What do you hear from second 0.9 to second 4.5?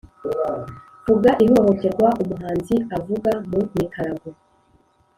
vuga ihohoterwa umuhanzi avuga mu mikarago